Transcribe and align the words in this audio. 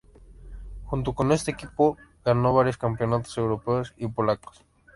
Junto 0.85 1.13
con 1.13 1.31
este 1.31 1.51
equipo, 1.51 1.95
ganó 2.25 2.55
varios 2.55 2.75
campeonatos 2.79 3.37
europeos 3.37 3.93
y 3.97 4.07
polacos. 4.07 4.65